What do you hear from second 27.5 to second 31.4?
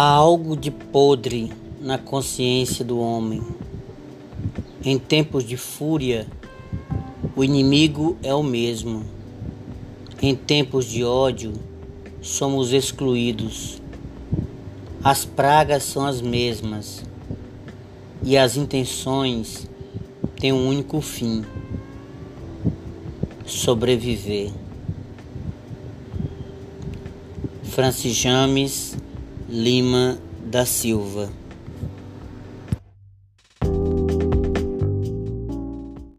Francis James Lima da Silva